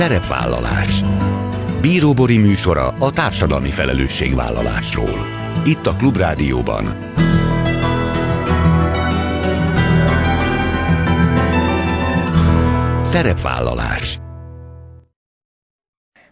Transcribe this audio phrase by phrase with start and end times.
[0.00, 1.02] Szerepvállalás
[1.80, 5.26] Bíróbori műsora a társadalmi felelősségvállalásról.
[5.64, 6.84] Itt a Klubrádióban.
[13.02, 14.18] Szerepvállalás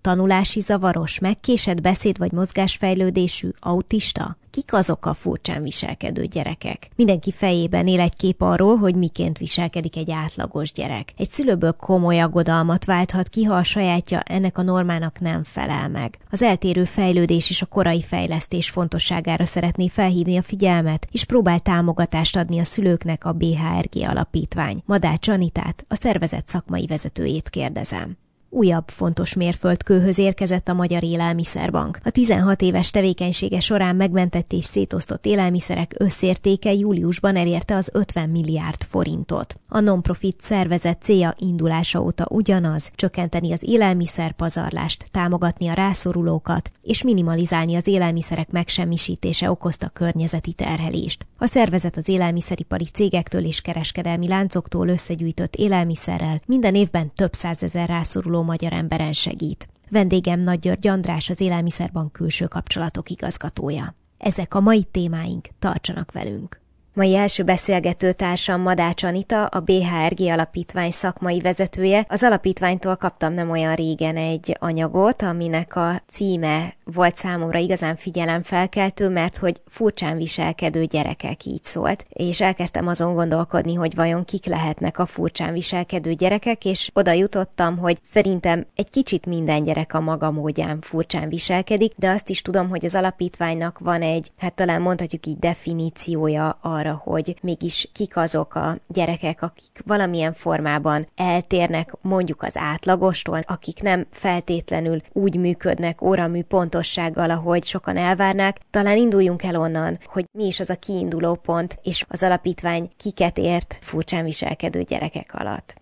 [0.00, 4.36] tanulási zavaros, megkésett beszéd vagy mozgásfejlődésű, autista?
[4.50, 6.88] Kik azok a furcsán viselkedő gyerekek?
[6.96, 11.12] Mindenki fejében él egy kép arról, hogy miként viselkedik egy átlagos gyerek.
[11.16, 16.18] Egy szülőből komoly aggodalmat válthat ki, ha a sajátja ennek a normának nem felel meg.
[16.30, 22.36] Az eltérő fejlődés és a korai fejlesztés fontosságára szeretné felhívni a figyelmet, és próbál támogatást
[22.36, 24.82] adni a szülőknek a BHRG alapítvány.
[24.84, 28.16] Madács Anitát, a szervezet szakmai vezetőjét kérdezem.
[28.50, 31.98] Újabb fontos mérföldkőhöz érkezett a Magyar Élelmiszerbank.
[32.04, 38.82] A 16 éves tevékenysége során megmentett és szétosztott élelmiszerek összértéke júliusban elérte az 50 milliárd
[38.82, 39.60] forintot.
[39.68, 47.02] A non-profit szervezet célja indulása óta ugyanaz, csökkenteni az élelmiszer pazarlást, támogatni a rászorulókat és
[47.02, 51.26] minimalizálni az élelmiszerek megsemmisítése okozta környezeti terhelést.
[51.38, 58.37] A szervezet az élelmiszeripari cégektől és kereskedelmi láncoktól összegyűjtött élelmiszerrel minden évben több százezer rászoruló
[58.38, 59.68] millió magyar emberen segít.
[59.90, 63.94] Vendégem Nagy György András, az Élelmiszerbank külső kapcsolatok igazgatója.
[64.18, 66.67] Ezek a mai témáink, tartsanak velünk!
[66.98, 72.06] Mai első beszélgető társam Madács Anita, a BHRG alapítvány szakmai vezetője.
[72.08, 79.08] Az alapítványtól kaptam nem olyan régen egy anyagot, aminek a címe volt számomra igazán figyelemfelkeltő,
[79.08, 82.06] mert hogy furcsán viselkedő gyerekek így szólt.
[82.08, 87.78] És elkezdtem azon gondolkodni, hogy vajon kik lehetnek a furcsán viselkedő gyerekek, és oda jutottam,
[87.78, 92.68] hogy szerintem egy kicsit minden gyerek a maga módján furcsán viselkedik, de azt is tudom,
[92.68, 98.16] hogy az alapítványnak van egy, hát talán mondhatjuk így definíciója arra, arra, hogy mégis kik
[98.16, 106.02] azok a gyerekek, akik valamilyen formában eltérnek mondjuk az átlagostól, akik nem feltétlenül úgy működnek
[106.02, 108.56] óramű pontossággal, ahogy sokan elvárnák.
[108.70, 113.38] Talán induljunk el onnan, hogy mi is az a kiinduló pont, és az alapítvány kiket
[113.38, 115.74] ért furcsán viselkedő gyerekek alatt.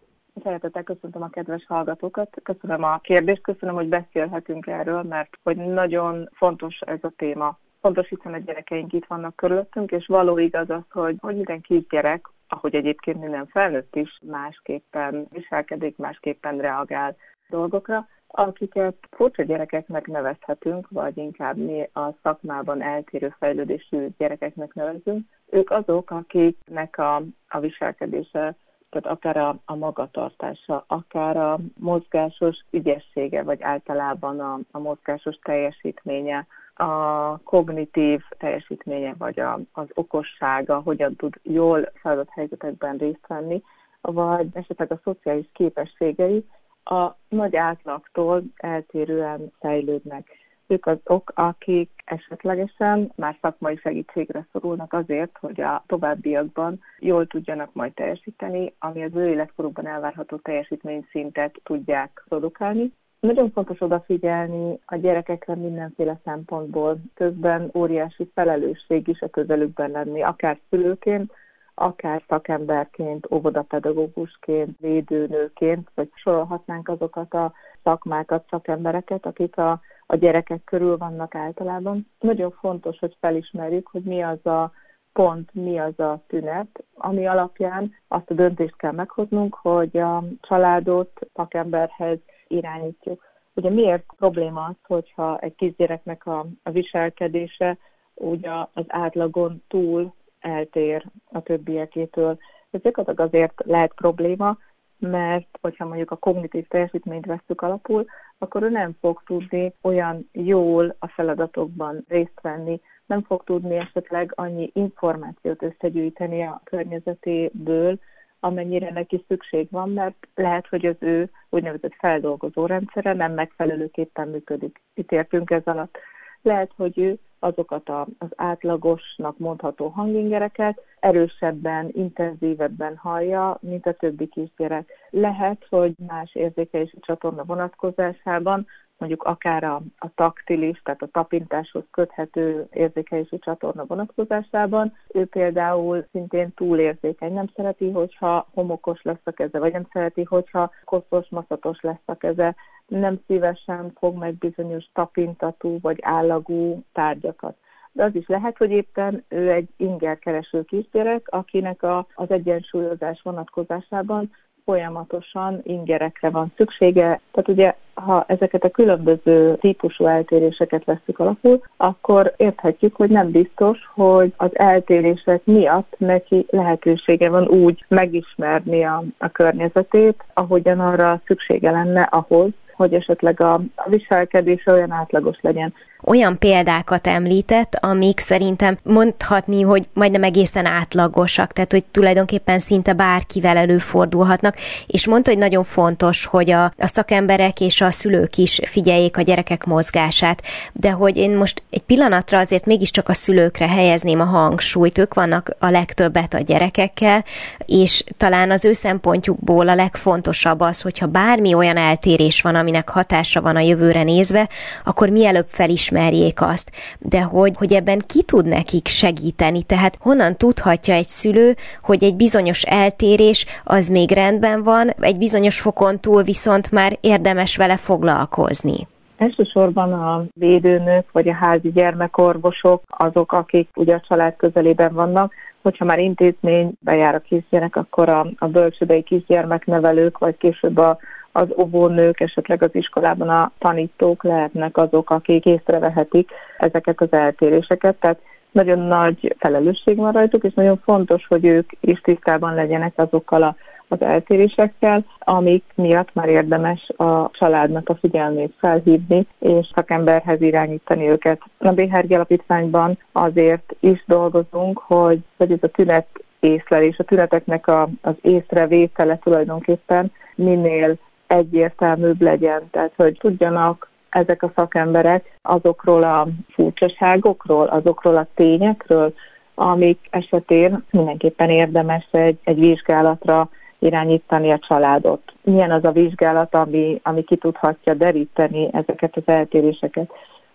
[0.42, 6.28] Szeretettel köszöntöm a kedves hallgatókat, köszönöm a kérdést, köszönöm, hogy beszélhetünk erről, mert hogy nagyon
[6.32, 10.82] fontos ez a téma fontos, hiszen a gyerekeink itt vannak körülöttünk, és való igaz az,
[10.90, 17.16] hogy, hogy minden kisgyerek, ahogy egyébként minden felnőtt is másképpen viselkedik, másképpen reagál
[17.48, 25.70] dolgokra, akiket furcsa gyerekeknek nevezhetünk, vagy inkább mi a szakmában eltérő fejlődésű gyerekeknek nevezünk, ők
[25.70, 28.56] azok, akiknek a, a viselkedése,
[28.90, 36.46] tehát akár a, a magatartása, akár a mozgásos ügyessége, vagy általában a, a mozgásos teljesítménye,
[36.78, 43.62] a kognitív teljesítménye, vagy a, az okossága, hogyan tud jól feladott helyzetekben részt venni,
[44.00, 46.44] vagy esetleg a szociális képességei
[46.84, 50.44] a nagy átlagtól eltérően fejlődnek.
[50.66, 57.92] Ők azok, akik esetlegesen már szakmai segítségre szorulnak azért, hogy a továbbiakban jól tudjanak majd
[57.92, 62.92] teljesíteni, ami az ő életkorukban elvárható teljesítményszintet tudják produkálni,
[63.26, 70.58] nagyon fontos odafigyelni a gyerekekre mindenféle szempontból, közben óriási felelősség is a közelükben lenni, akár
[70.70, 71.32] szülőként,
[71.74, 80.96] akár szakemberként, óvodapedagógusként, védőnőként, vagy sorolhatnánk azokat a szakmákat, szakembereket, akik a, a gyerekek körül
[80.96, 82.06] vannak általában.
[82.20, 84.72] Nagyon fontos, hogy felismerjük, hogy mi az a
[85.12, 91.10] pont, mi az a tünet, ami alapján azt a döntést kell meghoznunk, hogy a családot
[91.34, 93.24] szakemberhez irányítjuk.
[93.54, 97.78] Ugye miért probléma az, hogyha egy kisgyereknek a, a viselkedése
[98.14, 102.38] ugye az átlagon túl eltér a többiekétől.
[102.70, 104.58] Ez gyakorlatilag azért lehet probléma,
[104.98, 108.06] mert hogyha mondjuk a kognitív teljesítményt veszük alapul,
[108.38, 114.32] akkor ő nem fog tudni olyan jól a feladatokban részt venni, nem fog tudni esetleg
[114.34, 117.98] annyi információt összegyűjteni a környezetéből,
[118.46, 124.80] amennyire neki szükség van, mert lehet, hogy az ő úgynevezett feldolgozó rendszere nem megfelelőképpen működik.
[124.94, 125.98] Itt értünk ez alatt.
[126.42, 127.88] Lehet, hogy ő azokat
[128.18, 134.90] az átlagosnak mondható hangingereket erősebben, intenzívebben hallja, mint a többi kisgyerek.
[135.10, 138.66] Lehet, hogy más érzékelési csatorna vonatkozásában
[138.98, 144.96] mondjuk akár a, a taktilis, tehát a tapintáshoz köthető érzékelési csatorna vonatkozásában.
[145.08, 150.70] Ő például szintén túlérzékeny, nem szereti, hogyha homokos lesz a keze, vagy nem szereti, hogyha
[150.84, 152.54] koszos, maszatos lesz a keze,
[152.86, 157.56] nem szívesen fog meg bizonyos tapintatú vagy állagú tárgyakat
[157.96, 164.32] de az is lehet, hogy éppen ő egy ingerkereső kisgyerek, akinek a, az egyensúlyozás vonatkozásában
[164.66, 167.20] folyamatosan ingerekre van szüksége.
[167.32, 173.78] Tehát ugye, ha ezeket a különböző típusú eltéréseket veszük alapul, akkor érthetjük, hogy nem biztos,
[173.94, 181.70] hogy az eltérések miatt neki lehetősége van úgy megismerni a, a környezetét, ahogyan arra szüksége
[181.70, 185.74] lenne ahhoz, hogy esetleg a, viselkedés olyan átlagos legyen
[186.06, 193.56] olyan példákat említett, amik szerintem mondhatni, hogy majdnem egészen átlagosak, tehát hogy tulajdonképpen szinte bárkivel
[193.56, 194.56] előfordulhatnak,
[194.86, 199.22] és mondta, hogy nagyon fontos, hogy a, a szakemberek és a szülők is figyeljék a
[199.22, 204.98] gyerekek mozgását, de hogy én most egy pillanatra azért mégiscsak a szülőkre helyezném a hangsúlyt,
[204.98, 207.24] ők vannak a legtöbbet a gyerekekkel,
[207.66, 213.40] és talán az ő szempontjukból a legfontosabb az, hogyha bármi olyan eltérés van, aminek hatása
[213.40, 214.48] van a jövőre nézve,
[214.84, 220.36] akkor mielőbb felismer ismerjék azt, de hogy, hogy ebben ki tud nekik segíteni, tehát honnan
[220.36, 226.22] tudhatja egy szülő, hogy egy bizonyos eltérés az még rendben van, egy bizonyos fokon túl
[226.22, 228.86] viszont már érdemes vele foglalkozni.
[229.16, 235.84] Elsősorban a védőnök vagy a házi gyermekorvosok azok, akik ugye a család közelében vannak, hogyha
[235.84, 240.98] már intézmény bejár a kisgyerek, akkor a, a bölcsődei kisgyermeknevelők, vagy később a
[241.36, 247.96] az óvónők, esetleg az iskolában a tanítók lehetnek azok, akik észrevehetik ezeket az eltéréseket.
[247.96, 248.18] Tehát
[248.50, 253.56] nagyon nagy felelősség van rajtuk, és nagyon fontos, hogy ők is tisztában legyenek azokkal a
[253.88, 261.40] az eltérésekkel, amik miatt már érdemes a családnak a figyelmét felhívni, és szakemberhez irányítani őket.
[261.58, 266.06] A BHRG alapítványban azért is dolgozunk, hogy, hogy ez a tünet
[266.40, 274.52] észlelés, a tüneteknek a, az észrevétele tulajdonképpen minél egyértelműbb legyen, tehát hogy tudjanak ezek a
[274.54, 279.14] szakemberek azokról a furcsaságokról, azokról a tényekről,
[279.54, 285.32] amik esetén mindenképpen érdemes egy, egy vizsgálatra irányítani a családot.
[285.42, 290.10] Milyen az a vizsgálat, ami, ami ki tudhatja deríteni ezeket az eltéréseket.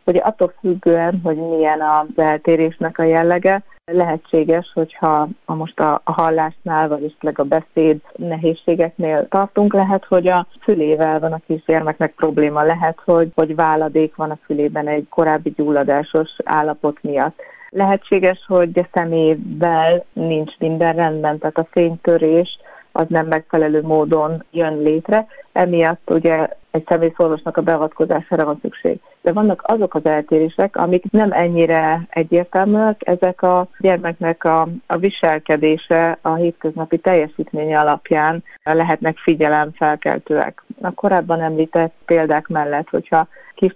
[0.06, 6.12] Ugye attól függően, hogy milyen az eltérésnek a jellege, lehetséges, hogyha a most a, a
[6.12, 12.64] hallásnál, vagy esetleg a beszéd nehézségeknél tartunk, lehet, hogy a fülével van a kisgyermeknek probléma,
[12.64, 17.40] lehet, hogy, hogy váladék van a fülében egy korábbi gyulladásos állapot miatt.
[17.70, 22.60] Lehetséges, hogy a szemével nincs minden rendben, tehát a fénytörés
[22.92, 29.00] az nem megfelelő módon jön létre, emiatt ugye egy személyszorvosnak a beavatkozására van szükség.
[29.22, 36.18] De vannak azok az eltérések, amik nem ennyire egyértelműek, ezek a gyermeknek a, a viselkedése
[36.22, 40.64] a hétköznapi teljesítménye alapján lehetnek figyelemfelkeltőek.
[40.82, 43.74] A korábban említett példák mellett, hogyha kis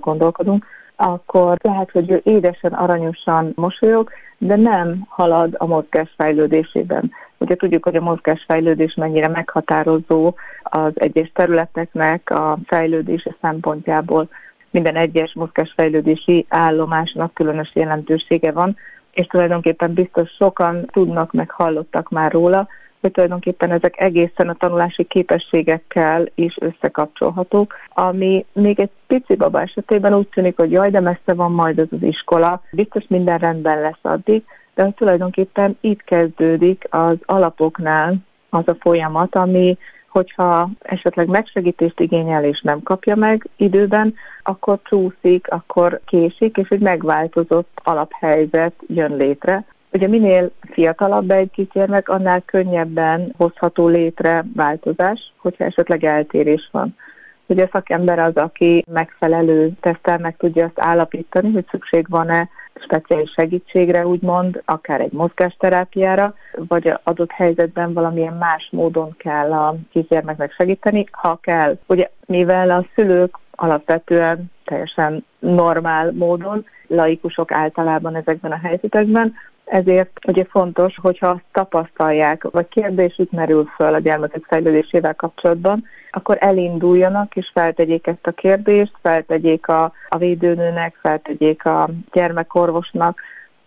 [0.00, 0.64] gondolkodunk,
[0.96, 7.12] akkor lehet, hogy ő édesen, aranyosan mosolyog, de nem halad a mozgás fejlődésében.
[7.42, 14.28] Ugye tudjuk, hogy a mozgásfejlődés mennyire meghatározó az egyes területeknek a fejlődése szempontjából.
[14.70, 18.76] Minden egyes mozgásfejlődési állomásnak különös jelentősége van,
[19.12, 22.68] és tulajdonképpen biztos sokan tudnak, meg hallottak már róla,
[23.00, 30.14] hogy tulajdonképpen ezek egészen a tanulási képességekkel is összekapcsolhatók, ami még egy pici baba esetében
[30.14, 34.02] úgy tűnik, hogy jaj, de messze van majd az az iskola, biztos minden rendben lesz
[34.02, 34.42] addig,
[34.74, 38.16] de tulajdonképpen itt kezdődik az alapoknál
[38.48, 45.48] az a folyamat, ami hogyha esetleg megsegítést igényel és nem kapja meg időben, akkor csúszik,
[45.48, 49.64] akkor késik, és egy megváltozott alaphelyzet jön létre.
[49.92, 56.96] Ugye minél fiatalabb egy kisgyermek, annál könnyebben hozható létre változás, hogyha esetleg eltérés van.
[57.46, 63.30] Ugye a szakember az, aki megfelelő tesztel meg tudja azt állapítani, hogy szükség van-e speciális
[63.30, 71.06] segítségre, úgymond, akár egy mozgásterápiára, vagy adott helyzetben valamilyen más módon kell a kisgyermeknek segíteni,
[71.10, 71.78] ha kell.
[71.86, 79.34] Ugye, mivel a szülők alapvetően teljesen normál módon, laikusok általában ezekben a helyzetekben,
[79.64, 86.36] ezért ugye fontos, hogyha azt tapasztalják, vagy kérdésük merül föl a gyermekek fejlődésével kapcsolatban, akkor
[86.40, 93.20] elinduljanak és feltegyék ezt a kérdést, feltegyék a, a védőnőnek, feltegyék a gyermekorvosnak,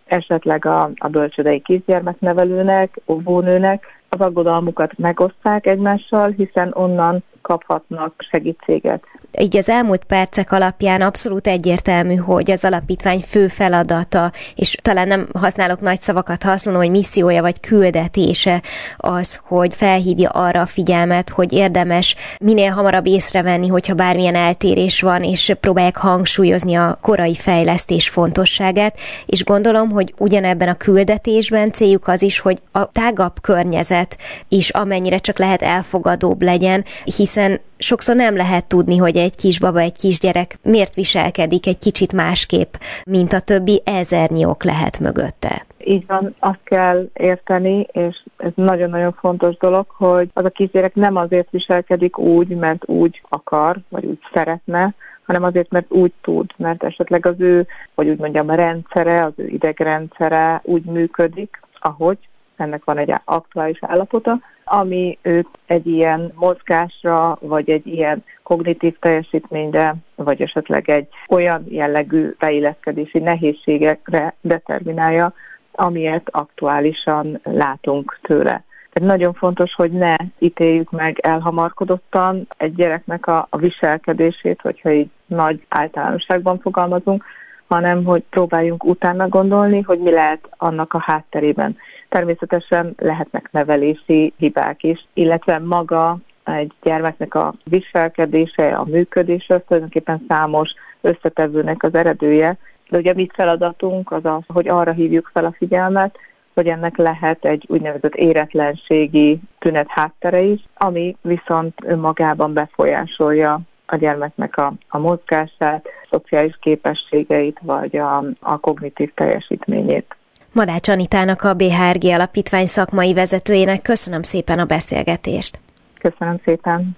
[0.06, 3.86] esetleg a, a bölcsödei kisgyermeknevelőnek, óvónőnek,
[4.18, 9.02] az aggodalmukat megoszták egymással, hiszen onnan kaphatnak segítséget.
[9.38, 15.28] így az elmúlt percek alapján abszolút egyértelmű, hogy az alapítvány fő feladata, és talán nem
[15.32, 18.62] használok nagy szavakat, ha azt mondom, hogy missziója vagy küldetése
[18.96, 25.22] az, hogy felhívja arra a figyelmet, hogy érdemes minél hamarabb észrevenni, hogyha bármilyen eltérés van,
[25.22, 32.22] és próbálják hangsúlyozni a korai fejlesztés fontosságát, és gondolom, hogy ugyanebben a küldetésben céljuk az
[32.22, 34.05] is, hogy a tágabb környezet
[34.48, 36.84] is amennyire csak lehet elfogadóbb legyen,
[37.16, 42.74] hiszen sokszor nem lehet tudni, hogy egy kisbaba, egy kisgyerek miért viselkedik egy kicsit másképp,
[43.04, 45.66] mint a többi, ezernyi ok lehet mögötte.
[45.84, 51.16] Így van, azt kell érteni, és ez nagyon-nagyon fontos dolog, hogy az a kisgyerek nem
[51.16, 54.94] azért viselkedik úgy, mert úgy akar, vagy úgy szeretne,
[55.26, 59.32] hanem azért, mert úgy tud, mert esetleg az ő, hogy úgy mondjam, a rendszere, az
[59.36, 62.18] ő idegrendszere úgy működik, ahogy,
[62.56, 69.94] ennek van egy aktuális állapota, ami őt egy ilyen mozgásra, vagy egy ilyen kognitív teljesítményre,
[70.14, 75.32] vagy esetleg egy olyan jellegű beilleszkedési nehézségekre determinálja,
[75.72, 78.64] amilyet aktuálisan látunk tőle.
[78.92, 85.08] Tehát nagyon fontos, hogy ne ítéljük meg elhamarkodottan egy gyereknek a, a viselkedését, hogyha így
[85.26, 87.24] nagy általánosságban fogalmazunk,
[87.68, 91.76] hanem hogy próbáljunk utána gondolni, hogy mi lehet annak a hátterében.
[92.08, 100.24] Természetesen lehetnek nevelési hibák is, illetve maga egy gyermeknek a viselkedése, a működése, az tulajdonképpen
[100.28, 102.56] számos összetevőnek az eredője,
[102.88, 106.18] de ugye mit feladatunk az az, hogy arra hívjuk fel a figyelmet,
[106.54, 114.56] hogy ennek lehet egy úgynevezett éretlenségi tünet háttere is, ami viszont önmagában befolyásolja a gyermeknek
[114.56, 120.16] a, a mozgását, a szociális képességeit, vagy a, a kognitív teljesítményét.
[120.56, 125.60] Madács Anitának a BHRG Alapítvány szakmai vezetőjének köszönöm szépen a beszélgetést.
[125.98, 126.96] Köszönöm szépen.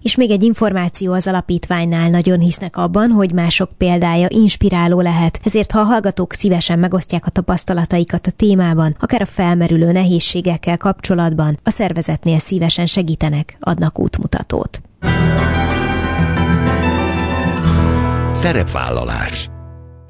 [0.00, 5.72] És még egy információ az alapítványnál nagyon hisznek abban, hogy mások példája inspiráló lehet, ezért
[5.72, 11.70] ha a hallgatók szívesen megosztják a tapasztalataikat a témában, akár a felmerülő nehézségekkel kapcsolatban, a
[11.70, 14.80] szervezetnél szívesen segítenek, adnak útmutatót.
[18.32, 19.48] Szerepvállalás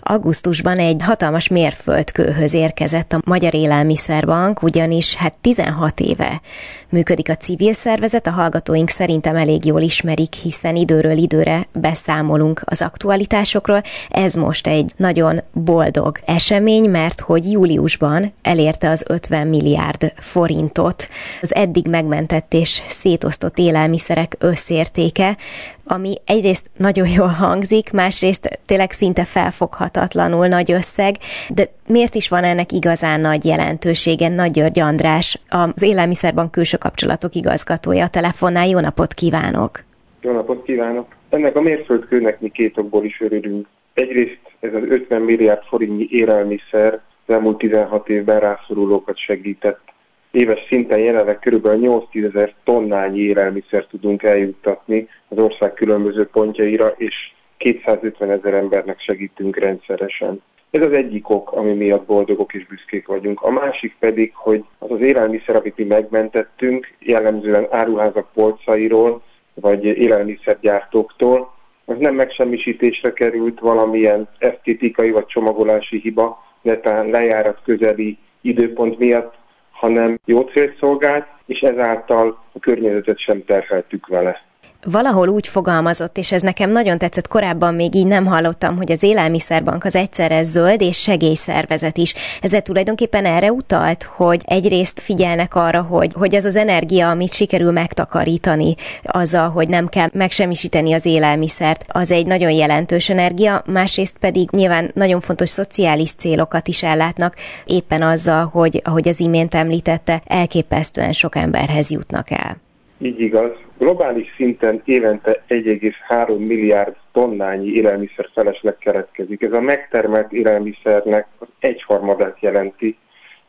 [0.04, 6.40] Augusztusban egy hatalmas mérföldkőhöz érkezett a Magyar Élelmiszerbank, ugyanis hát 16 éve
[6.88, 12.82] működik a civil szervezet, a hallgatóink szerintem elég jól ismerik, hiszen időről időre beszámolunk az
[12.82, 13.82] aktualitásokról.
[14.08, 21.08] Ez most egy nagyon boldog esemény, mert hogy júliusban elérte az 50 milliárd forintot
[21.42, 25.36] az eddig megmentett és szétosztott élelmiszerek összértéke,
[25.84, 31.14] ami egyrészt nagyon jól hangzik, másrészt tényleg szinte felfoghatatlanul nagy összeg,
[31.48, 34.28] de miért is van ennek igazán nagy jelentősége?
[34.28, 38.68] Nagy György András, az Élelmiszerbank külső kapcsolatok igazgatója a telefonnál.
[38.68, 39.82] Jó napot kívánok!
[40.20, 41.06] Jó napot kívánok!
[41.28, 43.66] Ennek a mérföldkőnek mi két okból is örülünk.
[43.94, 49.91] Egyrészt ez az 50 milliárd forintnyi élelmiszer az elmúlt 16 évben rászorulókat segített.
[50.32, 51.66] Éves szinten jelenleg kb.
[51.66, 59.56] 8-10 ezer tonnányi élelmiszer tudunk eljuttatni az ország különböző pontjaira, és 250 ezer embernek segítünk
[59.56, 60.42] rendszeresen.
[60.70, 63.42] Ez az egyik ok, ami miatt boldogok és büszkék vagyunk.
[63.42, 69.22] A másik pedig, hogy az az élelmiszer, amit mi megmentettünk, jellemzően áruházak polcairól,
[69.54, 78.98] vagy élelmiszergyártóktól, az nem megsemmisítésre került valamilyen esztétikai vagy csomagolási hiba, netán lejárat közeli időpont
[78.98, 79.34] miatt,
[79.72, 84.51] hanem jó célt szolgált, és ezáltal a környezetet sem terheltük vele
[84.84, 89.02] valahol úgy fogalmazott, és ez nekem nagyon tetszett, korábban még így nem hallottam, hogy az
[89.02, 92.14] élelmiszerbank az egyszerre zöld és segélyszervezet is.
[92.40, 97.70] Ezzel tulajdonképpen erre utalt, hogy egyrészt figyelnek arra, hogy, hogy az az energia, amit sikerül
[97.70, 104.50] megtakarítani azzal, hogy nem kell megsemmisíteni az élelmiszert, az egy nagyon jelentős energia, másrészt pedig
[104.50, 111.12] nyilván nagyon fontos szociális célokat is ellátnak, éppen azzal, hogy ahogy az imént említette, elképesztően
[111.12, 112.71] sok emberhez jutnak el.
[113.02, 113.50] Így igaz.
[113.78, 119.42] Globális szinten évente 1,3 milliárd tonnányi élelmiszer felesleg keretkezik.
[119.42, 122.96] Ez a megtermelt élelmiszernek az egyharmadát jelenti,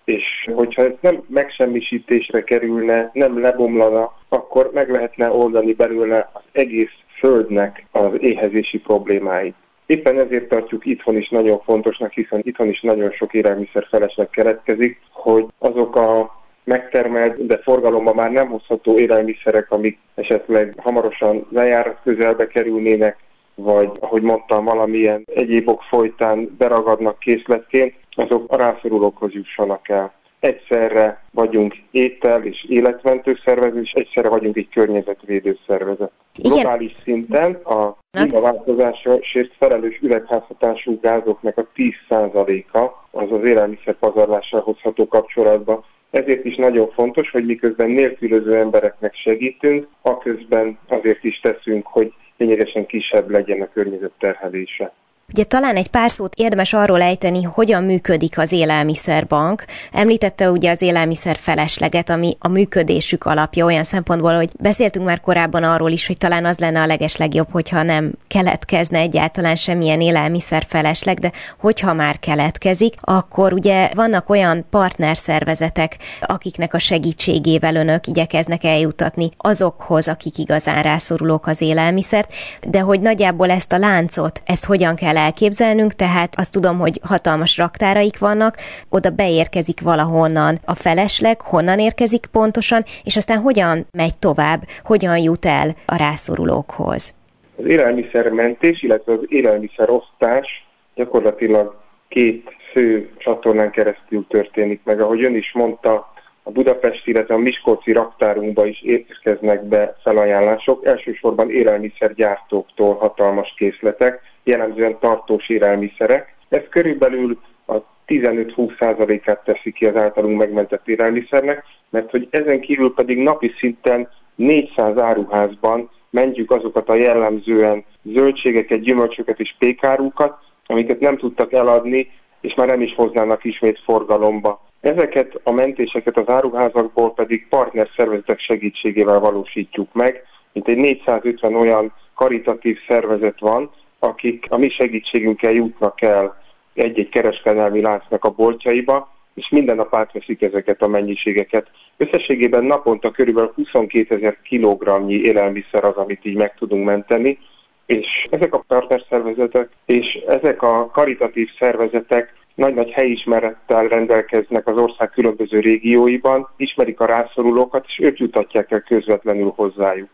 [0.03, 6.93] és hogyha ez nem megsemmisítésre kerülne, nem lebomlana, akkor meg lehetne oldani belőle az egész
[7.17, 9.55] földnek az éhezési problémáit.
[9.86, 15.00] Éppen ezért tartjuk itthon is nagyon fontosnak, hiszen itthon is nagyon sok élelmiszer felesleg keretkezik,
[15.12, 22.48] hogy azok a megtermelt, de forgalomba már nem hozható élelmiszerek, amik esetleg hamarosan lejárat közelbe
[22.48, 23.17] kerülnének,
[23.55, 30.13] vagy ahogy mondtam, valamilyen egyéb ok folytán beragadnak készletként, azok a rászorulókhoz jussanak el.
[30.39, 36.12] egyszerre vagyunk étel és életmentő szervezet, és egyszerre vagyunk egy környezetvédő szervezet.
[36.36, 36.51] Igen.
[36.51, 42.79] Globális szinten a klímaváltozásért felelős üvegházhatású gázoknak a 10%-a
[43.12, 45.84] az az élelmiszer pazarlással hozható kapcsolatba.
[46.13, 52.86] Ezért is nagyon fontos, hogy miközben nélkülöző embereknek segítünk, aközben azért is teszünk, hogy lényegesen
[52.86, 54.93] kisebb legyen a környezet terhelése.
[55.33, 59.65] Ugye talán egy pár szót érdemes arról ejteni, hogyan működik az élelmiszerbank.
[59.91, 65.63] Említette ugye az élelmiszer felesleget, ami a működésük alapja olyan szempontból, hogy beszéltünk már korábban
[65.63, 71.19] arról is, hogy talán az lenne a legeslegjobb, hogyha nem keletkezne egyáltalán semmilyen élelmiszer felesleg,
[71.19, 79.31] de hogyha már keletkezik, akkor ugye vannak olyan partnerszervezetek, akiknek a segítségével önök igyekeznek eljutatni
[79.37, 82.33] azokhoz, akik igazán rászorulók az élelmiszert,
[82.67, 87.58] de hogy nagyjából ezt a láncot, ezt hogyan kell elképzelnünk, tehát azt tudom, hogy hatalmas
[87.58, 88.56] raktáraik vannak,
[88.89, 95.46] oda beérkezik valahonnan a felesleg, honnan érkezik pontosan, és aztán hogyan megy tovább, hogyan jut
[95.46, 97.13] el a rászorulókhoz.
[97.58, 101.75] Az élelmiszermentés, illetve az élelmiszerosztás gyakorlatilag
[102.08, 105.01] két fő csatornán keresztül történik meg.
[105.01, 106.12] Ahogy ön is mondta,
[106.43, 115.00] a Budapesti, illetve a Miskolci raktárunkba is érkeznek be felajánlások, elsősorban élelmiszergyártóktól hatalmas készletek, jellemzően
[115.00, 116.35] tartós élelmiszerek.
[116.50, 117.75] Ez körülbelül a
[118.07, 124.97] 15-20%-át teszi ki az általunk megmentett élelmiszernek, mert hogy ezen kívül pedig napi szinten 400
[124.97, 132.67] áruházban mentjük azokat a jellemzően zöldségeket, gyümölcsöket és pékárukat, amiket nem tudtak eladni, és már
[132.67, 134.62] nem is hoznának ismét forgalomba.
[134.83, 140.23] Ezeket a mentéseket az áruházakból pedig partnerszervezetek segítségével valósítjuk meg,
[140.53, 146.41] mint egy 450 olyan karitatív szervezet van, akik a mi segítségünkkel jutnak el
[146.73, 151.67] egy-egy kereskedelmi láncnak a boltjaiba, és minden nap átveszik ezeket a mennyiségeket.
[151.97, 157.39] Összességében naponta körülbelül 22 ezer kilogramnyi élelmiszer az, amit így meg tudunk menteni,
[157.85, 165.59] és ezek a partnerszervezetek és ezek a karitatív szervezetek nagy-nagy helyismerettel rendelkeznek az ország különböző
[165.59, 170.09] régióiban, ismerik a rászorulókat, és ők jutatják el közvetlenül hozzájuk.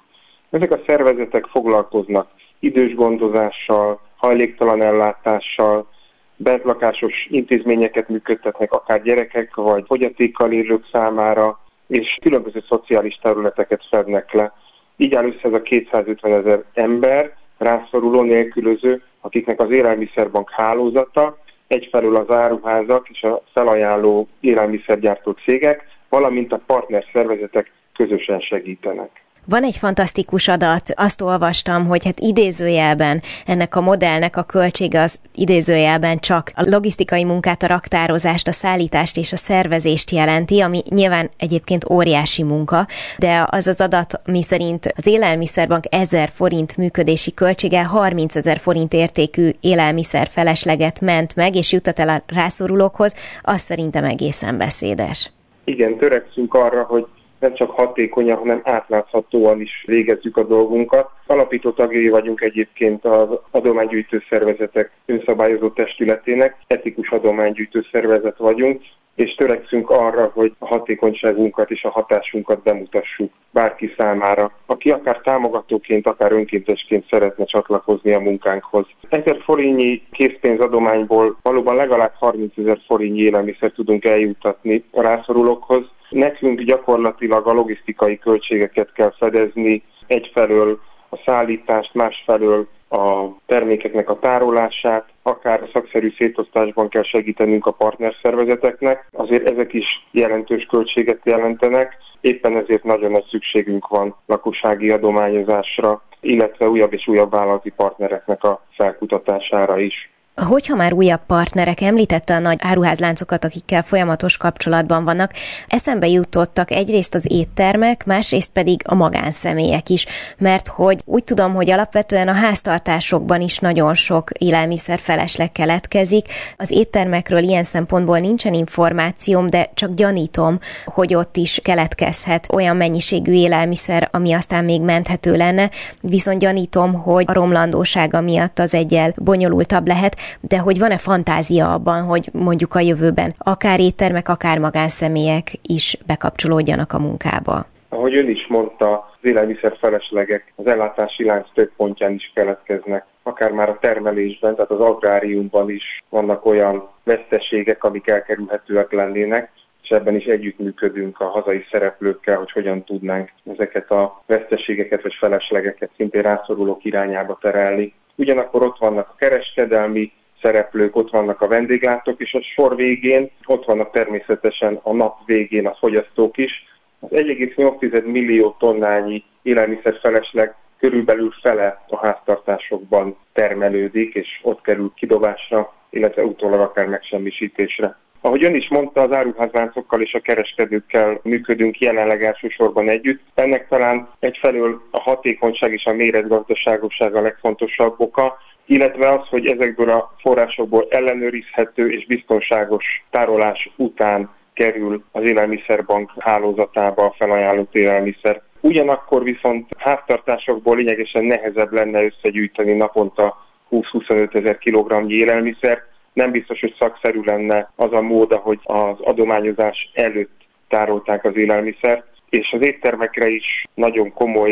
[0.49, 2.27] Ezek a szervezetek foglalkoznak
[2.59, 5.87] idős gondozással, hajléktalan ellátással,
[6.35, 14.53] bentlakásos intézményeket működtetnek akár gyerekek vagy fogyatékkal élők számára, és különböző szociális területeket fednek le.
[14.97, 21.37] Így áll össze ez a 250 ezer ember, rászoruló, nélkülöző, akiknek az élelmiszerbank hálózata,
[21.69, 29.23] egyfelől az áruházak és a felajánló élelmiszergyártó cégek, valamint a partnerszervezetek közösen segítenek.
[29.49, 35.19] Van egy fantasztikus adat, azt olvastam, hogy hát idézőjelben ennek a modellnek a költsége az
[35.35, 41.29] idézőjelben csak a logisztikai munkát, a raktározást, a szállítást és a szervezést jelenti, ami nyilván
[41.37, 47.83] egyébként óriási munka, de az az adat, mi szerint az élelmiszerbank 1000 forint működési költsége
[47.83, 54.03] 30 ezer forint értékű élelmiszer felesleget ment meg, és jutott el a rászorulókhoz, az szerintem
[54.03, 55.31] egészen beszédes.
[55.63, 57.05] Igen, törekszünk arra, hogy
[57.39, 61.09] nem csak hatékonyan, hanem átláthatóan is végezzük a dolgunkat.
[61.31, 68.81] Alapító tagjai vagyunk egyébként az adománygyűjtő szervezetek önszabályozó testületének, etikus adománygyűjtő szervezet vagyunk,
[69.15, 76.07] és törekszünk arra, hogy a hatékonyságunkat és a hatásunkat bemutassuk bárki számára, aki akár támogatóként,
[76.07, 78.85] akár önkéntesként szeretne csatlakozni a munkánkhoz.
[79.09, 87.47] Ezer forintnyi készpénzadományból valóban legalább 30 ezer forintnyi élelmiszer tudunk eljuttatni a rászorulókhoz, Nekünk gyakorlatilag
[87.47, 95.69] a logisztikai költségeket kell fedezni, egyfelől a szállítást, másfelől a termékeknek a tárolását, akár a
[95.73, 103.11] szakszerű szétosztásban kell segítenünk a partnerszervezeteknek, azért ezek is jelentős költséget jelentenek, éppen ezért nagyon
[103.11, 110.11] nagy szükségünk van lakossági adományozásra, illetve újabb és újabb vállalati partnereknek a felkutatására is.
[110.47, 115.33] Hogyha már újabb partnerek, említette a nagy áruházláncokat, akikkel folyamatos kapcsolatban vannak,
[115.67, 120.05] eszembe jutottak egyrészt az éttermek, másrészt pedig a magánszemélyek is,
[120.37, 126.27] mert hogy úgy tudom, hogy alapvetően a háztartásokban is nagyon sok élelmiszer felesleg keletkezik.
[126.57, 133.31] Az éttermekről ilyen szempontból nincsen információm, de csak gyanítom, hogy ott is keletkezhet olyan mennyiségű
[133.31, 135.69] élelmiszer, ami aztán még menthető lenne,
[136.01, 142.03] viszont gyanítom, hogy a romlandósága miatt az egyel bonyolultabb lehet, de hogy van-e fantázia abban,
[142.03, 147.65] hogy mondjuk a jövőben akár éttermek, akár magánszemélyek is bekapcsolódjanak a munkába?
[147.89, 153.05] Ahogy ön is mondta, az élelmiszer feleslegek az ellátási lánc több pontján is keletkeznek.
[153.23, 159.51] Akár már a termelésben, tehát az agráriumban is vannak olyan veszteségek, amik elkerülhetőek lennének,
[159.83, 165.89] és ebben is együttműködünk a hazai szereplőkkel, hogy hogyan tudnánk ezeket a veszteségeket vagy feleslegeket
[165.95, 167.93] szintén rászorulók irányába terelni.
[168.15, 173.65] Ugyanakkor ott vannak a kereskedelmi szereplők, ott vannak a vendéglátók, és a sor végén ott
[173.65, 176.63] vannak természetesen a nap végén a fogyasztók is.
[176.99, 185.73] Az 1,8 millió tonnányi élelmiszer felesleg körülbelül fele a háztartásokban termelődik, és ott kerül kidobásra,
[185.89, 187.97] illetve utólag akár megsemmisítésre.
[188.21, 193.21] Ahogy ön is mondta, az áruházláncokkal és a kereskedőkkel működünk jelenleg elsősorban együtt.
[193.33, 198.37] Ennek talán egyfelől a hatékonyság és a méretgazdaságosság a legfontosabb oka,
[198.69, 207.05] illetve az, hogy ezekből a forrásokból ellenőrizhető és biztonságos tárolás után kerül az élelmiszerbank hálózatába
[207.05, 208.41] a felajánlott élelmiszer.
[208.59, 215.83] Ugyanakkor viszont háztartásokból lényegesen nehezebb lenne összegyűjteni naponta 20-25 ezer kilogramnyi élelmiszer.
[216.13, 222.07] Nem biztos, hogy szakszerű lenne az a mód, hogy az adományozás előtt tárolták az élelmiszert,
[222.29, 224.51] és az éttermekre is nagyon komoly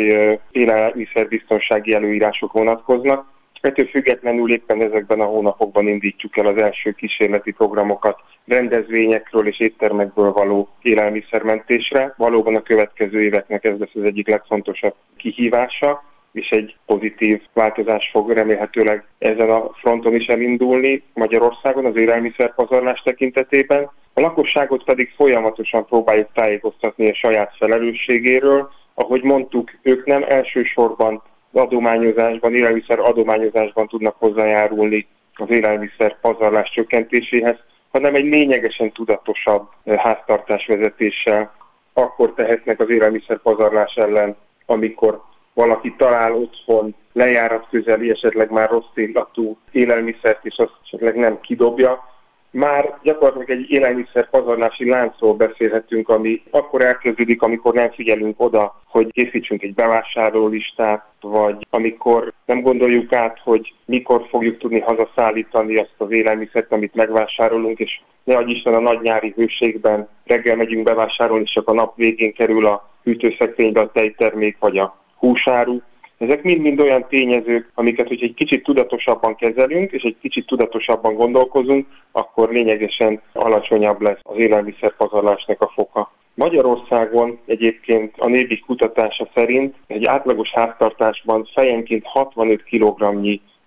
[0.50, 3.36] élelmiszerbiztonsági előírások vonatkoznak.
[3.60, 10.32] Ettől függetlenül éppen ezekben a hónapokban indítjuk el az első kísérleti programokat rendezvényekről és éttermekből
[10.32, 12.14] való élelmiszermentésre.
[12.16, 18.30] Valóban a következő éveknek ez lesz az egyik legfontosabb kihívása és egy pozitív változás fog
[18.30, 23.90] remélhetőleg ezen a fronton is elindulni Magyarországon az élelmiszerpazarlás tekintetében.
[24.12, 28.70] A lakosságot pedig folyamatosan próbáljuk tájékoztatni a saját felelősségéről.
[28.94, 37.56] Ahogy mondtuk, ők nem elsősorban adományozásban, élelmiszer adományozásban tudnak hozzájárulni az élelmiszer pazarlás csökkentéséhez,
[37.90, 41.56] hanem egy lényegesen tudatosabb eh, háztartásvezetéssel
[41.98, 45.22] akkor tehetnek az élelmiszer pazarlás ellen, amikor
[45.54, 52.04] valaki talál otthon lejárat közeli, esetleg már rossz illatú élelmiszert, és azt esetleg nem kidobja,
[52.50, 59.12] már gyakorlatilag egy élelmiszer pazarlási láncról beszélhetünk, ami akkor elkezdődik, amikor nem figyelünk oda, hogy
[59.12, 66.10] készítsünk egy bevásárlólistát, vagy amikor nem gondoljuk át, hogy mikor fogjuk tudni hazaszállítani azt az
[66.10, 71.52] élelmiszert, amit megvásárolunk, és ne adj Isten a nagy nyári hőségben reggel megyünk bevásárolni, és
[71.52, 75.80] csak a nap végén kerül a hűtőszekrénybe a tejtermék vagy a húsáru,
[76.18, 81.86] ezek mind-mind olyan tényezők, amiket, hogy egy kicsit tudatosabban kezelünk, és egy kicsit tudatosabban gondolkozunk,
[82.12, 86.12] akkor lényegesen alacsonyabb lesz az élelmiszerpazarlásnak a foka.
[86.34, 93.04] Magyarországon egyébként a Nébi kutatása szerint egy átlagos háztartásban fejenként 65 kg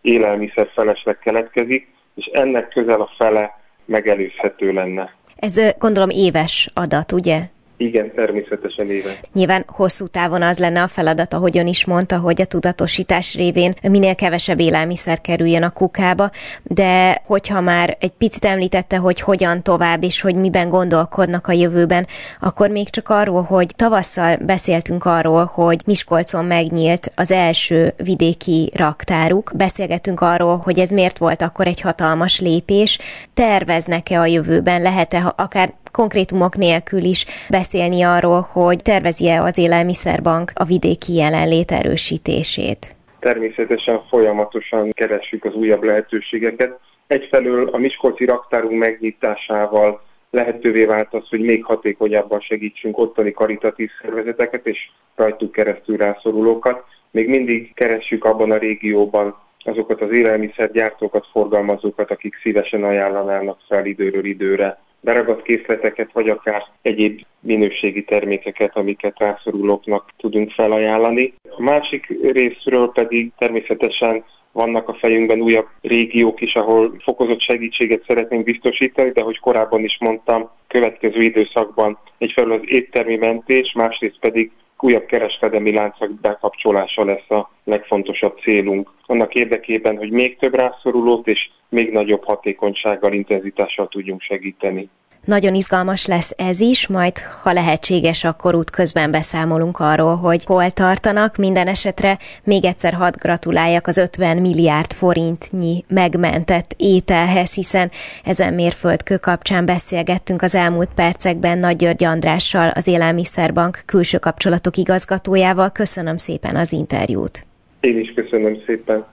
[0.02, 5.16] élelmiszer felesleg keletkezik, és ennek közel a fele megelőzhető lenne.
[5.36, 7.40] Ez gondolom éves adat, ugye?
[7.82, 9.10] Igen, természetesen éve.
[9.34, 13.74] Nyilván hosszú távon az lenne a feladat, ahogy ön is mondta, hogy a tudatosítás révén
[13.82, 16.30] minél kevesebb élelmiszer kerüljön a kukába,
[16.64, 22.08] de hogyha már egy picit említette, hogy hogyan tovább, és hogy miben gondolkodnak a jövőben,
[22.40, 29.52] akkor még csak arról, hogy tavasszal beszéltünk arról, hogy Miskolcon megnyílt az első vidéki raktáruk,
[29.56, 33.00] beszélgetünk arról, hogy ez miért volt akkor egy hatalmas lépés,
[33.34, 40.64] terveznek-e a jövőben, lehet-e akár konkrétumok nélkül is beszélni arról, hogy tervezi-e az élelmiszerbank a
[40.64, 42.96] vidéki jelenlét erősítését?
[43.20, 46.80] Természetesen folyamatosan keressük az újabb lehetőségeket.
[47.08, 54.68] Egyfelől a Miskolci raktárunk megnyitásával lehetővé vált az, hogy még hatékonyabban segítsünk ottani karitatív szervezeteket
[54.68, 56.84] és rajtuk keresztül rászorulókat.
[57.12, 64.26] Még mindig keressük abban a régióban azokat az élelmiszergyártókat, forgalmazókat, akik szívesen ajánlanának fel időről
[64.26, 71.34] időre beragadt készleteket, vagy akár egyéb minőségi termékeket, amiket rászorulóknak tudunk felajánlani.
[71.58, 78.44] A másik részről pedig természetesen vannak a fejünkben újabb régiók is, ahol fokozott segítséget szeretnénk
[78.44, 85.06] biztosítani, de hogy korábban is mondtam, következő időszakban egyfelől az éttermi mentés, másrészt pedig újabb
[85.06, 88.92] kereskedelmi láncok bekapcsolása lesz a legfontosabb célunk.
[89.06, 94.90] Annak érdekében, hogy még több rászorulót és még nagyobb hatékonysággal, intenzitással tudjunk segíteni.
[95.26, 100.72] Nagyon izgalmas lesz ez is, majd ha lehetséges, akkor út közben beszámolunk arról, hogy hol
[100.72, 101.36] tartanak.
[101.36, 107.92] Minden esetre még egyszer hadd gratuláljak az 50 milliárd forintnyi megmentett ételhez, hiszen
[108.24, 115.72] ezen mérföldkő kapcsán beszélgettünk az elmúlt percekben Nagy György Andrással, az Élelmiszerbank külső kapcsolatok igazgatójával.
[115.72, 117.46] Köszönöm szépen az interjút.
[117.80, 119.06] Én is köszönöm szépen.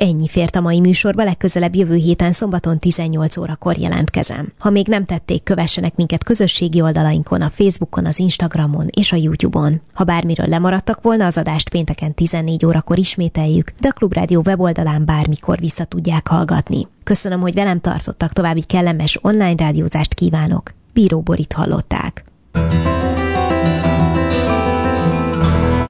[0.00, 4.52] Ennyi fért a mai műsorba, legközelebb jövő héten szombaton 18 órakor jelentkezem.
[4.58, 9.80] Ha még nem tették, kövessenek minket közösségi oldalainkon, a Facebookon, az Instagramon és a YouTube-on.
[9.94, 15.58] Ha bármiről lemaradtak volna, az adást pénteken 14 órakor ismételjük, de a Klubrádió weboldalán bármikor
[15.58, 16.86] vissza tudják hallgatni.
[17.04, 20.72] Köszönöm, hogy velem tartottak, további kellemes online rádiózást kívánok.
[20.92, 22.24] Bíró Borit hallották.